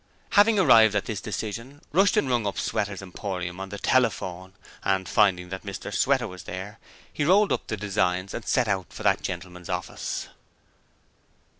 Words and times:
Having 0.31 0.57
arrived 0.57 0.95
at 0.95 1.05
this 1.05 1.21
decision, 1.21 1.79
Rushton 1.91 2.27
rung 2.27 2.47
up 2.47 2.57
Sweater's 2.57 3.03
Emporium 3.03 3.59
on 3.59 3.69
the 3.69 3.77
telephone, 3.77 4.53
and, 4.83 5.07
finding 5.07 5.49
that 5.49 5.63
Mr 5.63 5.93
Sweater 5.93 6.27
was 6.27 6.45
there, 6.45 6.79
he 7.13 7.23
rolled 7.23 7.51
up 7.51 7.67
the 7.67 7.77
designs 7.77 8.33
and 8.33 8.43
set 8.47 8.67
out 8.67 8.91
for 8.91 9.03
that 9.03 9.21
gentleman's 9.21 9.69
office. 9.69 10.27